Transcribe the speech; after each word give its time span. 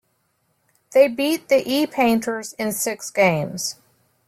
They 0.93 1.07
beat 1.09 1.47
the 1.49 1.61
E-Painters 1.63 2.53
in 2.53 2.71
six 2.71 3.11
games. 3.11 3.75